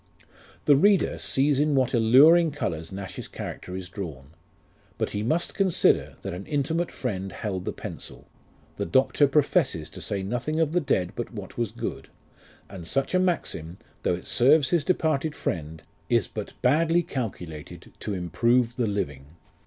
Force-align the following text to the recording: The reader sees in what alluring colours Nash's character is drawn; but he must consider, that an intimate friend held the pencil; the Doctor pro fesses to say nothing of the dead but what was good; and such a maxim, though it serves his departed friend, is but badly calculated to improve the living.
The 0.65 0.75
reader 0.75 1.19
sees 1.19 1.59
in 1.59 1.75
what 1.75 1.93
alluring 1.93 2.49
colours 2.53 2.91
Nash's 2.91 3.27
character 3.27 3.75
is 3.75 3.87
drawn; 3.87 4.31
but 4.97 5.11
he 5.11 5.21
must 5.21 5.53
consider, 5.53 6.15
that 6.23 6.33
an 6.33 6.47
intimate 6.47 6.91
friend 6.91 7.31
held 7.31 7.65
the 7.65 7.71
pencil; 7.71 8.25
the 8.77 8.85
Doctor 8.87 9.27
pro 9.27 9.43
fesses 9.43 9.89
to 9.91 10.01
say 10.01 10.23
nothing 10.23 10.59
of 10.59 10.71
the 10.71 10.79
dead 10.81 11.11
but 11.15 11.31
what 11.31 11.55
was 11.55 11.69
good; 11.71 12.09
and 12.67 12.87
such 12.87 13.13
a 13.13 13.19
maxim, 13.19 13.77
though 14.01 14.15
it 14.15 14.25
serves 14.25 14.71
his 14.71 14.83
departed 14.83 15.35
friend, 15.35 15.83
is 16.09 16.27
but 16.27 16.59
badly 16.63 17.03
calculated 17.03 17.93
to 17.99 18.15
improve 18.15 18.77
the 18.77 18.87
living. 18.87 19.27